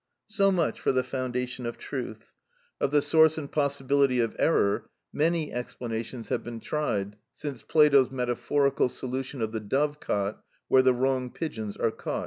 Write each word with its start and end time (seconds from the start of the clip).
So 0.25 0.51
much 0.51 0.79
for 0.79 0.91
the 0.91 1.03
foundation 1.03 1.67
of 1.67 1.77
truth. 1.77 2.33
Of 2.79 2.89
the 2.89 3.03
source 3.03 3.37
and 3.37 3.51
possibility 3.51 4.19
of 4.19 4.35
error 4.39 4.89
many 5.13 5.53
explanations 5.53 6.29
have 6.29 6.41
been 6.43 6.59
tried 6.59 7.17
since 7.35 7.61
Plato's 7.61 8.09
metaphorical 8.09 8.89
solution 8.89 9.43
of 9.43 9.51
the 9.51 9.59
dove 9.59 9.99
cot 9.99 10.43
where 10.67 10.81
the 10.81 10.91
wrong 10.95 11.29
pigeons 11.29 11.77
are 11.77 11.91
caught, 11.91 12.19
&c. 12.19 12.19